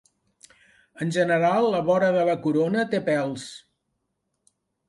[1.05, 3.47] En general la vora de la corona té pèls.